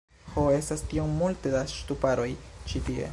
Ho, 0.35 0.45
estas 0.59 0.83
tiom 0.93 1.13
multe 1.19 1.53
da 1.57 1.63
ŝtuparoj 1.75 2.29
ĉi 2.73 2.87
tie 2.89 3.09